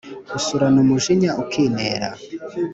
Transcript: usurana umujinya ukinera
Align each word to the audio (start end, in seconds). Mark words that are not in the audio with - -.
usurana 0.37 0.77
umujinya 0.85 1.31
ukinera 1.41 2.09